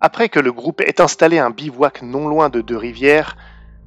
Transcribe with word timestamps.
Après 0.00 0.28
que 0.28 0.40
le 0.40 0.52
groupe 0.52 0.82
ait 0.82 1.00
installé 1.00 1.38
un 1.38 1.50
bivouac 1.50 2.02
non 2.02 2.28
loin 2.28 2.50
de 2.50 2.60
Deux-Rivières, 2.60 3.36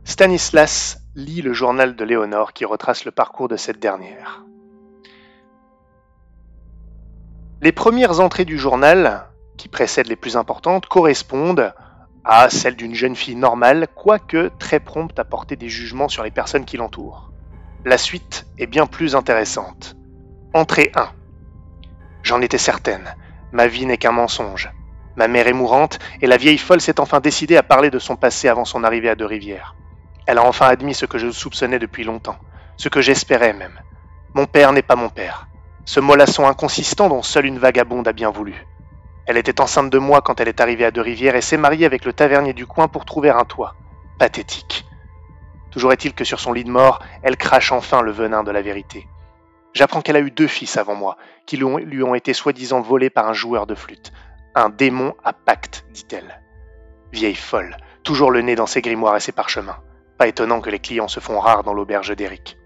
Stanislas 0.06 1.02
lit 1.16 1.44
le 1.44 1.54
journal 1.54 1.96
de 1.96 2.04
Léonore 2.04 2.54
qui 2.54 2.66
retrace 2.66 3.06
le 3.06 3.12
parcours 3.12 3.48
de 3.48 3.58
cette 3.58 3.80
dernière. 3.80 4.44
Les 7.62 7.72
premières 7.72 8.22
entrées 8.22 8.46
du 8.46 8.58
journal, 8.58 9.28
qui 9.58 9.68
précèdent 9.68 10.08
les 10.08 10.16
plus 10.16 10.36
importantes, 10.36 10.88
correspondent 10.88 11.74
à 12.24 12.50
celles 12.50 12.76
d'une 12.76 12.96
jeune 12.96 13.16
fille 13.16 13.36
normale, 13.36 13.88
quoique 13.94 14.50
très 14.58 14.80
prompte 14.80 15.20
à 15.20 15.26
porter 15.26 15.58
des 15.58 15.70
jugements 15.70 16.08
sur 16.08 16.24
les 16.24 16.32
personnes 16.32 16.66
qui 16.66 16.78
l'entourent. 16.78 17.32
La 17.86 17.98
suite 17.98 18.48
est 18.58 18.68
bien 18.68 18.88
plus 18.88 19.16
intéressante. 19.16 19.96
Entrée 20.54 20.92
1. 20.96 21.10
J'en 22.24 22.42
étais 22.42 22.58
certaine, 22.58 23.14
ma 23.52 23.68
vie 23.68 23.86
n'est 23.86 23.98
qu'un 23.98 24.12
mensonge. 24.12 24.72
Ma 25.20 25.28
mère 25.28 25.50
est 25.50 25.54
mourante 25.54 26.00
et 26.22 26.28
la 26.28 26.38
vieille 26.38 26.58
folle 26.58 26.80
s'est 26.80 27.02
enfin 27.02 27.20
décidée 27.20 27.58
à 27.58 27.62
parler 27.62 27.90
de 27.90 28.00
son 28.00 28.16
passé 28.16 28.48
avant 28.48 28.64
son 28.64 28.86
arrivée 28.86 29.10
à 29.10 29.16
Deux-Rivières. 29.16 29.76
Elle 30.26 30.38
a 30.38 30.46
enfin 30.46 30.68
admis 30.68 30.94
ce 30.94 31.06
que 31.06 31.18
je 31.18 31.30
soupçonnais 31.30 31.78
depuis 31.78 32.06
longtemps, 32.06 32.38
ce 32.78 32.88
que 32.88 33.02
j'espérais 33.02 33.52
même. 33.52 33.82
Mon 34.34 34.46
père 34.46 34.72
n'est 34.72 34.82
pas 34.82 34.96
mon 34.96 35.10
père. 35.10 35.50
Ce 35.84 36.00
mollasson 36.00 36.48
inconsistant 36.48 37.10
dont 37.10 37.22
seule 37.22 37.48
une 37.48 37.60
vagabonde 37.60 38.08
a 38.08 38.14
bien 38.14 38.30
voulu. 38.30 38.66
Elle 39.26 39.36
était 39.36 39.60
enceinte 39.60 39.90
de 39.90 39.98
moi 39.98 40.22
quand 40.22 40.40
elle 40.40 40.48
est 40.48 40.62
arrivée 40.62 40.86
à 40.86 40.92
Deux-Rivières 40.92 41.36
et 41.36 41.42
s'est 41.42 41.58
mariée 41.58 41.86
avec 41.86 42.06
le 42.06 42.14
tavernier 42.14 42.54
du 42.54 42.66
coin 42.66 42.88
pour 42.88 43.04
trouver 43.04 43.30
un 43.30 43.44
toit. 43.44 43.76
Pathétique. 44.20 44.86
Toujours 45.70 45.92
est-il 45.92 46.14
que 46.14 46.24
sur 46.24 46.40
son 46.40 46.54
lit 46.54 46.64
de 46.64 46.72
mort, 46.72 47.04
elle 47.24 47.36
crache 47.36 47.74
enfin 47.74 48.02
le 48.04 48.14
venin 48.14 48.46
de 48.46 48.52
la 48.52 48.62
vérité. 48.62 49.06
J'apprends 49.74 50.02
qu'elle 50.02 50.16
a 50.16 50.22
eu 50.22 50.32
deux 50.32 50.48
fils 50.48 50.78
avant 50.78 50.96
moi, 50.96 51.18
qui 51.46 51.58
lui 51.58 52.04
ont 52.04 52.16
été 52.16 52.34
soi-disant 52.34 52.80
volés 52.80 53.10
par 53.10 53.28
un 53.28 53.34
joueur 53.34 53.68
de 53.68 53.76
flûte. 53.76 54.14
Un 54.56 54.70
démon 54.70 55.14
à 55.24 55.34
pacte, 55.34 55.86
dit-elle. 55.92 56.42
Vieille 57.12 57.36
folle, 57.36 57.78
toujours 58.04 58.32
le 58.32 58.42
nez 58.42 58.56
dans 58.56 58.66
ses 58.66 58.82
grimoires 58.82 59.16
et 59.16 59.20
ses 59.20 59.32
parchemins. 59.32 59.78
Pas 60.18 60.28
étonnant 60.28 60.60
que 60.60 60.70
les 60.70 60.80
clients 60.80 61.08
se 61.08 61.20
font 61.20 61.40
rares 61.40 61.64
dans 61.64 61.74
l'auberge 61.74 62.16
d'Eric. 62.16 62.58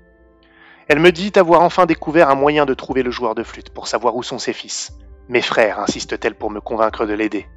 Elle 0.88 1.00
me 1.00 1.12
dit 1.12 1.32
avoir 1.36 1.62
enfin 1.62 1.86
découvert 1.86 2.30
un 2.30 2.36
moyen 2.36 2.66
de 2.66 2.74
trouver 2.74 3.04
le 3.04 3.12
joueur 3.12 3.36
de 3.36 3.44
flûte 3.44 3.70
pour 3.70 3.88
savoir 3.88 4.16
où 4.16 4.24
sont 4.24 4.40
ses 4.40 4.54
fils. 4.54 4.92
Mes 5.30 5.42
frères, 5.42 5.80
insiste-t-elle 5.80 6.36
pour 6.36 6.52
me 6.52 6.62
convaincre 6.62 7.06
de 7.06 7.14
l'aider. 7.14 7.48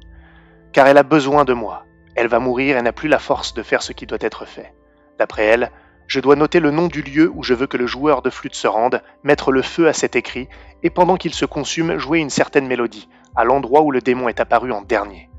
Car 0.71 0.87
elle 0.87 0.97
a 0.97 1.03
besoin 1.03 1.45
de 1.45 1.53
moi. 1.53 1.85
Elle 2.15 2.27
va 2.27 2.39
mourir 2.39 2.77
et 2.77 2.81
n'a 2.81 2.93
plus 2.93 3.09
la 3.09 3.19
force 3.19 3.53
de 3.53 3.63
faire 3.63 3.81
ce 3.81 3.93
qui 3.93 4.05
doit 4.05 4.17
être 4.21 4.45
fait. 4.45 4.73
D'après 5.19 5.45
elle, 5.45 5.71
je 6.07 6.19
dois 6.21 6.35
noter 6.35 6.59
le 6.59 6.71
nom 6.71 6.87
du 6.87 7.01
lieu 7.01 7.29
où 7.33 7.43
je 7.43 7.53
veux 7.53 7.67
que 7.67 7.77
le 7.77 7.85
joueur 7.85 8.21
de 8.21 8.29
flûte 8.29 8.55
se 8.55 8.67
rende, 8.67 9.01
mettre 9.23 9.51
le 9.51 9.61
feu 9.61 9.87
à 9.87 9.93
cet 9.93 10.15
écrit, 10.15 10.47
et 10.83 10.89
pendant 10.89 11.17
qu'il 11.17 11.33
se 11.33 11.45
consume, 11.45 11.97
jouer 11.97 12.19
une 12.19 12.29
certaine 12.29 12.67
mélodie, 12.67 13.09
à 13.35 13.43
l'endroit 13.43 13.81
où 13.81 13.91
le 13.91 14.01
démon 14.01 14.29
est 14.29 14.39
apparu 14.39 14.71
en 14.71 14.81
dernier. 14.81 15.29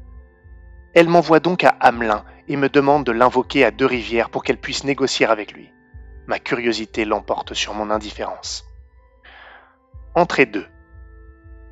Elle 0.95 1.09
m'envoie 1.09 1.41
donc 1.41 1.65
à 1.65 1.77
Hamelin 1.81 2.25
et 2.49 2.57
me 2.57 2.69
demande 2.69 3.05
de 3.05 3.13
l'invoquer 3.13 3.65
à 3.65 3.71
Deux-Rivières 3.71 4.31
pour 4.31 4.43
qu'elle 4.43 4.59
puisse 4.59 4.85
négocier 4.85 5.27
avec 5.27 5.53
lui. 5.53 5.71
Ma 6.27 6.39
curiosité 6.39 7.05
l'emporte 7.05 7.55
sur 7.55 7.75
mon 7.75 7.91
indifférence. 7.91 8.65
Entrée 10.15 10.47
2. 10.47 10.67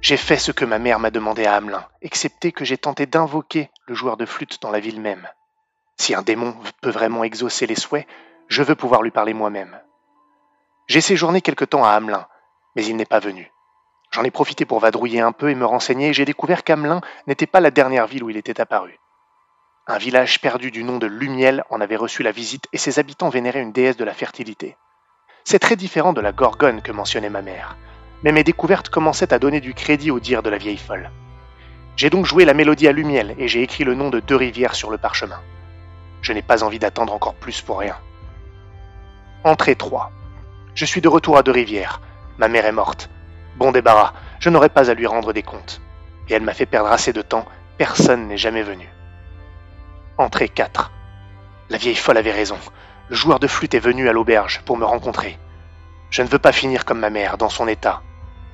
J'ai 0.01 0.17
fait 0.17 0.37
ce 0.37 0.53
que 0.53 0.65
ma 0.65 0.79
mère 0.79 1.01
m'a 1.01 1.11
demandé 1.11 1.47
à 1.47 1.55
Hamelin, 1.55 1.85
excepté 2.03 2.53
que 2.53 2.65
j'ai 2.65 2.79
tenté 2.79 3.07
d'invoquer 3.07 3.71
le 3.87 3.95
joueur 3.95 4.17
de 4.17 4.27
flûte 4.27 4.63
dans 4.63 4.71
la 4.71 4.81
ville 4.81 5.01
même. 5.01 5.27
Si 5.97 6.15
un 6.15 6.23
démon 6.23 6.55
peut 6.81 6.91
vraiment 6.91 7.25
exaucer 7.25 7.67
les 7.67 7.75
souhaits, 7.75 8.07
je 8.49 8.63
veux 8.63 8.77
pouvoir 8.77 9.03
lui 9.03 9.11
parler 9.11 9.35
moi-même. 9.35 9.81
J'ai 10.87 11.01
séjourné 11.01 11.41
quelque 11.41 11.65
temps 11.65 11.85
à 11.85 11.91
Hamelin, 11.91 12.29
mais 12.77 12.85
il 12.85 12.97
n'est 12.97 13.07
pas 13.07 13.19
venu. 13.19 13.51
J'en 14.17 14.25
ai 14.25 14.31
profité 14.31 14.65
pour 14.65 14.81
vadrouiller 14.81 15.21
un 15.21 15.33
peu 15.33 15.51
et 15.51 15.55
me 15.55 15.67
renseigner, 15.67 16.09
et 16.09 16.13
j'ai 16.15 16.25
découvert 16.25 16.65
qu'Hamelin 16.65 17.03
n'était 17.27 17.47
pas 17.47 17.61
la 17.61 17.71
dernière 17.71 18.07
ville 18.07 18.25
où 18.25 18.31
il 18.31 18.39
était 18.39 18.63
apparu. 18.63 18.99
Un 19.87 19.99
village 19.99 20.41
perdu 20.41 20.71
du 20.71 20.85
nom 20.85 20.97
de 20.97 21.07
Lumiel 21.07 21.65
en 21.69 21.83
avait 21.83 21.97
reçu 21.97 22.23
la 22.23 22.33
visite 22.33 22.65
et 22.73 22.79
ses 22.79 22.99
habitants 22.99 23.29
vénéraient 23.29 23.61
une 23.61 23.73
déesse 23.73 23.99
de 23.99 24.07
la 24.07 24.15
fertilité. 24.15 24.75
C'est 25.45 25.59
très 25.59 25.77
différent 25.77 26.15
de 26.15 26.23
la 26.23 26.33
Gorgone 26.33 26.81
que 26.81 26.93
mentionnait 26.93 27.29
ma 27.29 27.43
mère, 27.43 27.77
mais 28.23 28.33
mes 28.33 28.43
découvertes 28.43 28.89
commençaient 28.89 29.35
à 29.35 29.39
donner 29.39 29.61
du 29.61 29.75
crédit 29.75 30.11
au 30.11 30.19
dire 30.19 30.43
de 30.43 30.49
la 30.49 30.57
vieille 30.57 30.79
folle. 30.79 31.11
J'ai 31.97 32.09
donc 32.09 32.25
joué 32.25 32.47
la 32.47 32.55
mélodie 32.55 32.89
à 32.89 32.93
Lumiel 32.93 33.35
et 33.37 33.49
j'ai 33.49 33.63
écrit 33.63 33.85
le 33.85 33.95
nom 33.95 34.09
de 34.09 34.21
deux 34.21 34.37
rivières 34.37 34.77
sur 34.77 34.91
le 34.91 34.97
parchemin. 34.97 35.43
Je 36.23 36.33
n'ai 36.33 36.41
pas 36.41 36.65
envie 36.65 36.79
d'attendre 36.79 37.13
encore 37.13 37.35
plus 37.35 37.61
pour 37.61 37.81
rien. 37.81 37.97
Entrée 39.45 39.75
3. 39.75 40.11
Je 40.75 40.87
suis 40.87 41.03
de 41.03 41.09
retour 41.09 41.37
à 41.37 41.43
Deux 41.43 41.53
Rivières. 41.53 42.01
Ma 42.39 42.49
mère 42.49 42.65
est 42.65 42.73
morte. 42.73 43.11
Bon 43.57 43.73
débarras, 43.73 44.13
je 44.39 44.51
n'aurai 44.51 44.69
pas 44.69 44.91
à 44.91 44.95
lui 44.95 45.07
rendre 45.07 45.33
des 45.33 45.43
comptes. 45.43 45.81
Et 46.29 46.35
elle 46.35 46.43
m'a 46.43 46.53
fait 46.53 46.67
perdre 46.67 46.91
assez 46.91 47.13
de 47.13 47.23
temps, 47.23 47.47
personne 47.79 48.29
n'est 48.29 48.37
jamais 48.37 48.63
venu. 48.63 48.89
Entrée 50.19 50.49
4. 50.49 50.91
La 51.71 51.79
vieille 51.79 51.95
folle 51.95 52.19
avait 52.19 52.33
raison. 52.33 52.59
Le 53.09 53.17
joueur 53.17 53.39
de 53.39 53.47
flûte 53.47 53.75
est 53.75 53.79
venu 53.79 54.09
à 54.09 54.13
l'auberge 54.13 54.63
pour 54.67 54.77
me 54.77 54.85
rencontrer. 54.85 55.39
Je 56.11 56.23
ne 56.23 56.29
veux 56.29 56.39
pas 56.39 56.53
finir 56.53 56.85
comme 56.85 57.01
ma 57.01 57.11
mère, 57.11 57.39
dans 57.39 57.49
son 57.49 57.67
état. 57.67 58.03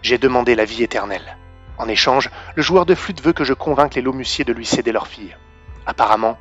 J'ai 0.03 0.19
demandé 0.19 0.55
la 0.55 0.65
vie 0.65 0.83
éternelle. 0.83 1.37
En 1.79 1.89
échange, 1.89 2.31
le 2.55 2.63
joueur 2.63 2.87
de 2.87 2.95
flûte 2.95 3.23
veut 3.23 3.33
que 3.33 3.45
je 3.45 3.55
convainque 3.55 3.95
les 3.95 4.03
Lomussiers 4.03 4.45
de 4.45 4.53
lui 4.53 4.67
céder 4.67 4.93
leur 4.93 5.09
fille. 5.09 5.37
Apparemment, 5.85 6.39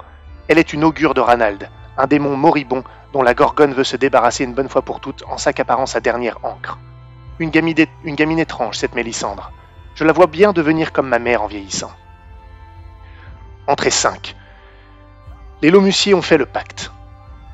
elle 0.47 0.59
est 0.59 0.73
une 0.73 0.83
augure 0.83 1.13
de 1.13 1.21
Ranald, 1.21 1.69
un 1.97 2.07
démon 2.07 2.37
moribond 2.37 2.83
dont 3.11 3.23
la 3.23 3.33
Gorgone 3.33 3.73
veut 3.73 3.83
se 3.83 3.97
débarrasser 3.97 4.43
une 4.43 4.53
bonne 4.53 4.69
fois 4.69 4.83
pour 4.83 4.99
toutes 4.99 5.23
en 5.27 5.37
s'accaparant 5.37 5.85
sa 5.85 5.99
dernière 5.99 6.37
encre. 6.43 6.77
Une 7.41 7.49
gamine, 7.49 8.37
étrange, 8.37 8.77
cette 8.77 8.93
Mélissandre. 8.93 9.51
Je 9.95 10.03
la 10.03 10.13
vois 10.13 10.27
bien 10.27 10.53
devenir 10.53 10.93
comme 10.93 11.07
ma 11.07 11.17
mère 11.17 11.41
en 11.41 11.47
vieillissant. 11.47 11.91
Entrée 13.65 13.89
5. 13.89 14.35
Les 15.63 15.71
Lomussiers 15.71 16.13
ont 16.13 16.21
fait 16.21 16.37
le 16.37 16.45
pacte. 16.45 16.91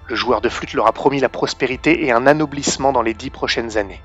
Le 0.07 0.15
joueur 0.15 0.41
de 0.41 0.49
flûte 0.49 0.73
leur 0.73 0.87
a 0.87 0.91
promis 0.91 1.21
la 1.21 1.29
prospérité 1.29 2.05
et 2.05 2.11
un 2.11 2.27
anoblissement 2.27 2.91
dans 2.91 3.01
les 3.01 3.13
dix 3.13 3.29
prochaines 3.29 3.77
années. 3.77 4.01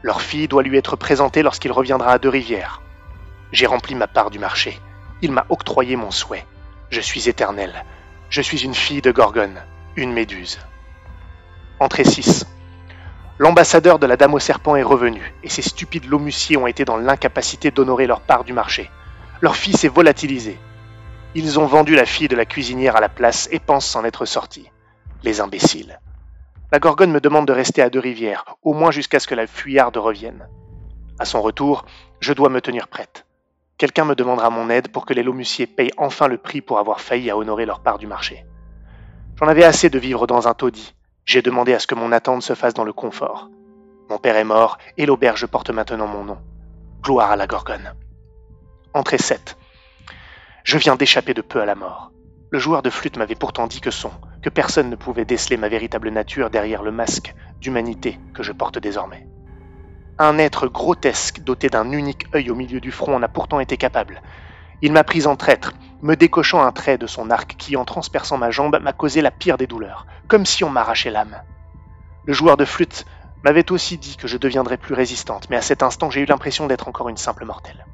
Leur 0.00 0.22
fille 0.22 0.48
doit 0.48 0.62
lui 0.62 0.78
être 0.78 0.96
présentée 0.96 1.42
lorsqu'il 1.42 1.72
reviendra 1.72 2.12
à 2.12 2.18
Deux-Rivières. 2.18 2.80
J'ai 3.52 3.66
rempli 3.66 3.94
ma 3.94 4.06
part 4.06 4.30
du 4.30 4.38
marché. 4.38 4.80
Il 5.20 5.32
m'a 5.32 5.44
octroyé 5.50 5.96
mon 5.96 6.10
souhait. 6.10 6.46
Je 6.88 7.02
suis 7.02 7.28
éternel. 7.28 7.84
Je 8.30 8.40
suis 8.40 8.64
une 8.64 8.74
fille 8.74 9.02
de 9.02 9.12
Gorgone, 9.12 9.60
une 9.96 10.14
méduse. 10.14 10.58
Entrée 11.78 12.04
6. 12.04 12.46
L'ambassadeur 13.40 13.98
de 13.98 14.06
la 14.06 14.18
Dame 14.18 14.34
au 14.34 14.38
Serpent 14.38 14.76
est 14.76 14.82
revenu, 14.82 15.32
et 15.42 15.48
ces 15.48 15.62
stupides 15.62 16.04
lomussiers 16.04 16.58
ont 16.58 16.66
été 16.66 16.84
dans 16.84 16.98
l'incapacité 16.98 17.70
d'honorer 17.70 18.06
leur 18.06 18.20
part 18.20 18.44
du 18.44 18.52
marché. 18.52 18.90
Leur 19.40 19.56
fille 19.56 19.72
s'est 19.72 19.88
volatilisée. 19.88 20.58
Ils 21.34 21.58
ont 21.58 21.64
vendu 21.64 21.94
la 21.94 22.04
fille 22.04 22.28
de 22.28 22.36
la 22.36 22.44
cuisinière 22.44 22.96
à 22.96 23.00
la 23.00 23.08
place 23.08 23.48
et 23.50 23.58
pensent 23.58 23.86
s'en 23.86 24.04
être 24.04 24.26
sortis. 24.26 24.70
Les 25.22 25.40
imbéciles. 25.40 26.00
La 26.70 26.80
Gorgone 26.80 27.12
me 27.12 27.20
demande 27.22 27.46
de 27.46 27.54
rester 27.54 27.80
à 27.80 27.88
Deux-Rivières, 27.88 28.44
au 28.62 28.74
moins 28.74 28.90
jusqu'à 28.90 29.18
ce 29.18 29.26
que 29.26 29.34
la 29.34 29.46
fuyarde 29.46 29.96
revienne. 29.96 30.46
À 31.18 31.24
son 31.24 31.40
retour, 31.40 31.86
je 32.20 32.34
dois 32.34 32.50
me 32.50 32.60
tenir 32.60 32.88
prête. 32.88 33.24
Quelqu'un 33.78 34.04
me 34.04 34.14
demandera 34.14 34.50
mon 34.50 34.68
aide 34.68 34.88
pour 34.88 35.06
que 35.06 35.14
les 35.14 35.22
Lomussiers 35.22 35.66
payent 35.66 35.94
enfin 35.96 36.28
le 36.28 36.36
prix 36.36 36.60
pour 36.60 36.78
avoir 36.78 37.00
failli 37.00 37.30
à 37.30 37.38
honorer 37.38 37.64
leur 37.64 37.80
part 37.80 37.96
du 37.96 38.06
marché. 38.06 38.44
J'en 39.38 39.48
avais 39.48 39.64
assez 39.64 39.88
de 39.88 39.98
vivre 39.98 40.26
dans 40.26 40.46
un 40.46 40.52
taudis. 40.52 40.92
J'ai 41.24 41.42
demandé 41.42 41.74
à 41.74 41.78
ce 41.78 41.86
que 41.86 41.94
mon 41.94 42.12
attente 42.12 42.42
se 42.42 42.54
fasse 42.54 42.74
dans 42.74 42.84
le 42.84 42.92
confort. 42.92 43.50
Mon 44.08 44.18
père 44.18 44.36
est 44.36 44.44
mort 44.44 44.78
et 44.96 45.06
l'auberge 45.06 45.46
porte 45.46 45.70
maintenant 45.70 46.08
mon 46.08 46.24
nom. 46.24 46.38
Gloire 47.02 47.30
à 47.30 47.36
la 47.36 47.46
Gorgone. 47.46 47.94
Entrée 48.94 49.18
7. 49.18 49.56
Je 50.64 50.78
viens 50.78 50.96
d'échapper 50.96 51.34
de 51.34 51.42
peu 51.42 51.60
à 51.60 51.66
la 51.66 51.74
mort. 51.74 52.10
Le 52.50 52.58
joueur 52.58 52.82
de 52.82 52.90
flûte 52.90 53.16
m'avait 53.16 53.36
pourtant 53.36 53.68
dit 53.68 53.80
que 53.80 53.92
son, 53.92 54.10
que 54.42 54.50
personne 54.50 54.90
ne 54.90 54.96
pouvait 54.96 55.24
déceler 55.24 55.56
ma 55.56 55.68
véritable 55.68 56.10
nature 56.10 56.50
derrière 56.50 56.82
le 56.82 56.90
masque 56.90 57.34
d'humanité 57.60 58.18
que 58.34 58.42
je 58.42 58.50
porte 58.50 58.78
désormais. 58.78 59.28
Un 60.18 60.36
être 60.38 60.66
grotesque 60.66 61.40
doté 61.40 61.68
d'un 61.68 61.92
unique 61.92 62.26
œil 62.34 62.50
au 62.50 62.56
milieu 62.56 62.80
du 62.80 62.90
front 62.90 63.14
en 63.14 63.22
a 63.22 63.28
pourtant 63.28 63.60
été 63.60 63.76
capable. 63.76 64.20
Il 64.82 64.92
m'a 64.92 65.04
pris 65.04 65.26
en 65.26 65.36
traître, 65.36 65.74
me 66.02 66.14
décochant 66.14 66.62
un 66.62 66.72
trait 66.72 66.98
de 66.98 67.06
son 67.06 67.30
arc 67.30 67.56
qui, 67.58 67.76
en 67.76 67.84
transperçant 67.84 68.38
ma 68.38 68.50
jambe, 68.50 68.78
m'a 68.80 68.92
causé 68.92 69.20
la 69.20 69.30
pire 69.30 69.58
des 69.58 69.66
douleurs, 69.66 70.06
comme 70.28 70.46
si 70.46 70.64
on 70.64 70.70
m'arrachait 70.70 71.10
l'âme. 71.10 71.42
Le 72.24 72.32
joueur 72.32 72.56
de 72.56 72.64
flûte 72.64 73.06
m'avait 73.44 73.72
aussi 73.72 73.98
dit 73.98 74.16
que 74.16 74.28
je 74.28 74.36
deviendrais 74.36 74.76
plus 74.76 74.94
résistante, 74.94 75.48
mais 75.50 75.56
à 75.56 75.62
cet 75.62 75.82
instant 75.82 76.10
j'ai 76.10 76.20
eu 76.20 76.26
l'impression 76.26 76.66
d'être 76.66 76.88
encore 76.88 77.08
une 77.08 77.16
simple 77.16 77.44
mortelle 77.44 77.86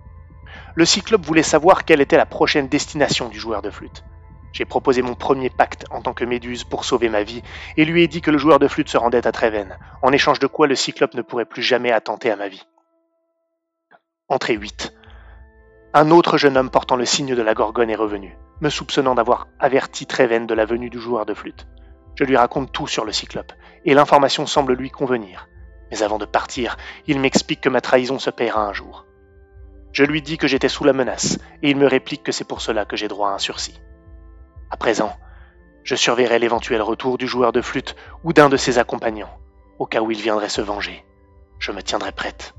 le 0.76 0.85
Cyclope 0.85 1.25
voulait 1.25 1.43
savoir 1.43 1.85
quelle 1.85 2.03
était 2.03 2.19
la 2.19 2.26
prochaine 2.26 2.69
destination 2.69 3.29
du 3.29 3.41
joueur 3.41 3.62
de 3.62 3.70
flûte. 3.70 4.05
J'ai 4.53 4.67
proposé 4.67 5.03
mon 5.03 5.14
premier 5.14 5.50
pacte 5.50 5.87
en 5.91 6.03
tant 6.03 6.12
que 6.12 6.25
Méduse 6.25 6.64
pour 6.64 6.85
sauver 6.85 7.08
ma 7.08 7.23
vie 7.23 7.43
et 7.76 7.85
lui 7.85 8.03
ai 8.03 8.08
dit 8.08 8.20
que 8.20 8.31
le 8.31 8.38
joueur 8.38 8.58
de 8.58 8.69
flûte 8.69 8.91
se 8.91 8.99
rendait 8.99 9.26
à 9.26 9.32
Tréven, 9.32 9.76
en 10.03 10.12
échange 10.12 10.38
de 10.38 10.47
quoi 10.47 10.67
le 10.67 10.75
Cyclope 10.75 11.14
ne 11.14 11.23
pourrait 11.23 11.47
plus 11.47 11.62
jamais 11.62 11.93
attenter 11.93 12.31
à 12.31 12.37
ma 12.37 12.49
vie. 12.49 12.67
Entrée 14.29 14.55
8. 14.55 14.93
Un 15.98 16.10
autre 16.10 16.37
jeune 16.37 16.58
homme 16.58 16.69
portant 16.69 16.96
le 16.96 17.06
signe 17.06 17.34
de 17.34 17.40
la 17.40 17.54
Gorgone 17.54 17.88
est 17.88 17.96
revenu, 17.96 18.37
me 18.60 18.69
soupçonnant 18.69 19.14
d'avoir 19.14 19.48
averti 19.58 20.04
Tréven 20.04 20.46
de 20.46 20.52
la 20.52 20.66
venue 20.66 20.90
du 20.90 21.00
joueur 21.00 21.25
de 21.25 21.32
flûte. 21.32 21.66
Je 22.16 22.25
lui 22.25 22.37
raconte 22.37 22.70
tout 22.70 22.87
sur 22.87 23.06
le 23.06 23.12
Cyclope, 23.12 23.54
et 23.87 23.94
l'information 23.94 24.44
semble 24.44 24.75
lui 24.75 24.90
convenir. 24.90 25.48
Mais 25.90 26.02
avant 26.02 26.19
de 26.19 26.26
partir, 26.26 26.76
il 27.06 27.19
m'explique 27.19 27.62
que 27.62 27.70
ma 27.70 27.81
trahison 27.81 28.19
se 28.19 28.28
paiera 28.28 28.66
un 28.66 28.75
jour. 28.75 29.06
Je 29.93 30.04
lui 30.04 30.20
dis 30.20 30.37
que 30.37 30.46
j'étais 30.46 30.69
sous 30.69 30.84
la 30.84 30.93
menace, 30.93 31.38
et 31.62 31.70
il 31.70 31.78
me 31.78 31.87
réplique 31.87 32.22
que 32.22 32.32
c'est 32.32 32.44
pour 32.46 32.60
cela 32.60 32.84
que 32.84 32.98
j'ai 32.98 33.08
droit 33.08 33.31
à 33.31 33.32
un 33.32 33.38
sursis. 33.38 33.81
À 34.70 34.76
présent, 34.76 35.16
je 35.82 35.94
surveillerai 35.94 36.38
l'éventuel 36.38 36.82
retour 36.82 37.16
du 37.16 37.26
joueur 37.26 37.52
de 37.52 37.62
flûte 37.62 37.96
ou 38.22 38.34
d'un 38.34 38.50
de 38.50 38.58
ses 38.58 38.78
accompagnants, 38.78 39.38
au 39.78 39.87
cas 39.87 40.02
où 40.02 40.10
il 40.10 40.20
viendrait 40.20 40.50
se 40.50 40.60
venger. 40.60 41.06
Je 41.58 41.72
me 41.72 41.82
tiendrai 41.82 42.12
prête. 42.12 42.52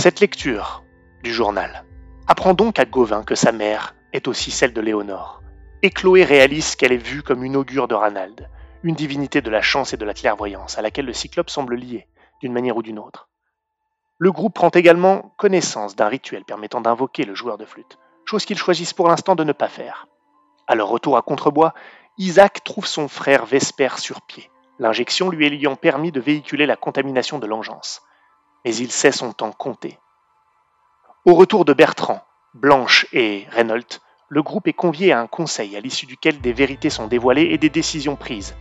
Cette 0.00 0.20
lecture 0.20 0.82
du 1.22 1.30
journal 1.30 1.84
apprend 2.26 2.54
donc 2.54 2.78
à 2.78 2.86
Gauvin 2.86 3.22
que 3.22 3.34
sa 3.34 3.52
mère 3.52 3.94
est 4.14 4.28
aussi 4.28 4.50
celle 4.50 4.72
de 4.72 4.80
Léonore, 4.80 5.42
et 5.82 5.90
Chloé 5.90 6.24
réalise 6.24 6.74
qu'elle 6.74 6.92
est 6.92 6.96
vue 6.96 7.22
comme 7.22 7.44
une 7.44 7.54
augure 7.54 7.86
de 7.86 7.94
Ranald, 7.94 8.48
une 8.82 8.94
divinité 8.94 9.42
de 9.42 9.50
la 9.50 9.60
chance 9.60 9.92
et 9.92 9.98
de 9.98 10.04
la 10.06 10.14
clairvoyance 10.14 10.78
à 10.78 10.80
laquelle 10.80 11.04
le 11.04 11.12
cyclope 11.12 11.50
semble 11.50 11.74
lié, 11.74 12.08
d'une 12.40 12.54
manière 12.54 12.78
ou 12.78 12.82
d'une 12.82 12.98
autre. 12.98 13.28
Le 14.16 14.32
groupe 14.32 14.54
prend 14.54 14.70
également 14.70 15.34
connaissance 15.36 15.96
d'un 15.96 16.08
rituel 16.08 16.46
permettant 16.46 16.80
d'invoquer 16.80 17.24
le 17.24 17.34
joueur 17.34 17.58
de 17.58 17.66
flûte, 17.66 17.98
chose 18.24 18.46
qu'ils 18.46 18.56
choisissent 18.56 18.94
pour 18.94 19.08
l'instant 19.08 19.34
de 19.34 19.44
ne 19.44 19.52
pas 19.52 19.68
faire. 19.68 20.06
À 20.66 20.76
leur 20.76 20.88
retour 20.88 21.18
à 21.18 21.22
Contrebois, 21.22 21.74
Isaac 22.16 22.64
trouve 22.64 22.86
son 22.86 23.06
frère 23.06 23.44
Vesper 23.44 23.98
sur 23.98 24.22
pied, 24.22 24.50
l'injection 24.78 25.28
lui 25.28 25.44
ayant 25.44 25.76
permis 25.76 26.10
de 26.10 26.22
véhiculer 26.22 26.64
la 26.64 26.76
contamination 26.76 27.38
de 27.38 27.46
l'engeance. 27.46 28.00
Mais 28.64 28.74
il 28.74 28.90
sait 28.90 29.12
son 29.12 29.32
temps 29.32 29.52
compté. 29.52 29.98
Au 31.24 31.34
retour 31.34 31.64
de 31.64 31.72
Bertrand, 31.72 32.22
Blanche 32.54 33.06
et 33.12 33.46
Reynolds, 33.50 34.00
le 34.28 34.42
groupe 34.42 34.68
est 34.68 34.72
convié 34.72 35.12
à 35.12 35.20
un 35.20 35.26
conseil 35.26 35.76
à 35.76 35.80
l'issue 35.80 36.06
duquel 36.06 36.40
des 36.40 36.52
vérités 36.52 36.90
sont 36.90 37.06
dévoilées 37.06 37.48
et 37.50 37.58
des 37.58 37.70
décisions 37.70 38.16
prises. 38.16 38.54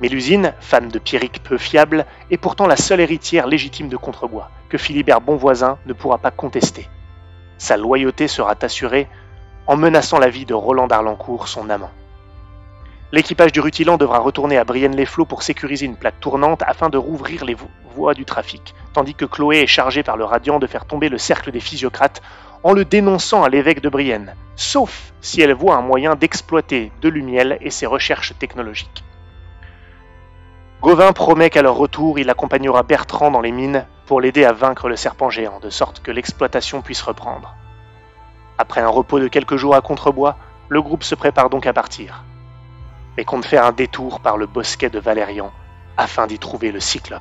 Mélusine, 0.00 0.54
femme 0.60 0.90
de 0.90 0.98
Pierrick 0.98 1.42
peu 1.42 1.58
fiable, 1.58 2.06
est 2.30 2.38
pourtant 2.38 2.66
la 2.66 2.76
seule 2.76 3.00
héritière 3.00 3.46
légitime 3.46 3.88
de 3.88 3.96
Contrebois, 3.96 4.50
que 4.70 4.78
Philibert 4.78 5.20
Bonvoisin 5.20 5.78
ne 5.86 5.92
pourra 5.92 6.18
pas 6.18 6.30
contester. 6.30 6.88
Sa 7.58 7.76
loyauté 7.76 8.26
sera 8.26 8.54
assurée 8.62 9.08
en 9.66 9.76
menaçant 9.76 10.18
la 10.18 10.30
vie 10.30 10.46
de 10.46 10.54
Roland 10.54 10.86
d'Arlancourt, 10.86 11.48
son 11.48 11.68
amant. 11.68 11.90
L'équipage 13.12 13.50
du 13.50 13.58
Rutilant 13.58 13.96
devra 13.96 14.20
retourner 14.20 14.56
à 14.56 14.62
Brienne-les-Flots 14.62 15.24
pour 15.24 15.42
sécuriser 15.42 15.84
une 15.84 15.96
plaque 15.96 16.20
tournante 16.20 16.62
afin 16.64 16.90
de 16.90 16.96
rouvrir 16.96 17.44
les 17.44 17.56
voies 17.92 18.14
du 18.14 18.24
trafic, 18.24 18.72
tandis 18.92 19.16
que 19.16 19.24
Chloé 19.24 19.62
est 19.62 19.66
chargée 19.66 20.04
par 20.04 20.16
le 20.16 20.24
Radiant 20.24 20.60
de 20.60 20.68
faire 20.68 20.84
tomber 20.84 21.08
le 21.08 21.18
cercle 21.18 21.50
des 21.50 21.58
physiocrates 21.58 22.22
en 22.62 22.72
le 22.72 22.84
dénonçant 22.84 23.42
à 23.42 23.48
l'évêque 23.48 23.80
de 23.80 23.88
Brienne, 23.88 24.36
sauf 24.54 25.12
si 25.20 25.40
elle 25.40 25.54
voit 25.54 25.74
un 25.74 25.80
moyen 25.82 26.14
d'exploiter 26.14 26.92
de 27.02 27.08
Lumiel 27.08 27.58
et 27.60 27.70
ses 27.70 27.86
recherches 27.86 28.34
technologiques. 28.38 29.02
Gauvin 30.80 31.12
promet 31.12 31.50
qu'à 31.50 31.62
leur 31.62 31.74
retour, 31.74 32.20
il 32.20 32.30
accompagnera 32.30 32.84
Bertrand 32.84 33.32
dans 33.32 33.40
les 33.40 33.50
mines 33.50 33.86
pour 34.06 34.20
l'aider 34.20 34.44
à 34.44 34.52
vaincre 34.52 34.88
le 34.88 34.94
serpent 34.94 35.30
géant, 35.30 35.58
de 35.58 35.68
sorte 35.68 36.00
que 36.00 36.12
l'exploitation 36.12 36.80
puisse 36.80 37.02
reprendre. 37.02 37.56
Après 38.56 38.80
un 38.80 38.88
repos 38.88 39.18
de 39.18 39.26
quelques 39.26 39.56
jours 39.56 39.74
à 39.74 39.80
Contrebois, 39.80 40.36
le 40.68 40.80
groupe 40.80 41.02
se 41.02 41.16
prépare 41.16 41.50
donc 41.50 41.66
à 41.66 41.72
partir, 41.72 42.24
mais 43.20 43.24
compte 43.26 43.44
faire 43.44 43.66
un 43.66 43.72
détour 43.72 44.20
par 44.20 44.38
le 44.38 44.46
bosquet 44.46 44.88
de 44.88 44.98
Valérian 44.98 45.52
afin 45.98 46.26
d'y 46.26 46.38
trouver 46.38 46.72
le 46.72 46.80
cyclope. 46.80 47.20